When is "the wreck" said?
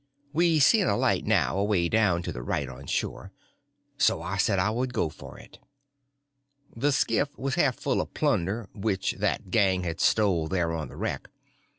10.87-11.29